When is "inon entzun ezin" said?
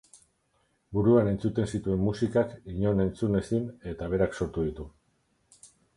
2.77-3.69